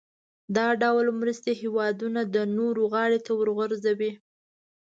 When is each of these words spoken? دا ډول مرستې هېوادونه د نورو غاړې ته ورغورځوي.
دا 0.55 0.67
ډول 0.81 1.05
مرستې 1.21 1.51
هېوادونه 1.61 2.21
د 2.35 2.37
نورو 2.57 2.81
غاړې 2.93 3.19
ته 3.25 3.31
ورغورځوي. 3.39 4.11